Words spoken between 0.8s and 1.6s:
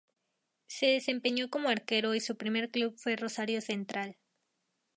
desempeñó